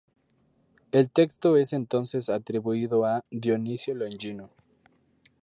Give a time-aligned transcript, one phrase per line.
[0.91, 4.49] El texto es entonces atribuido a "Dionisio Longino".